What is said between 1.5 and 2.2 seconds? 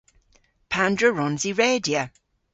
redya?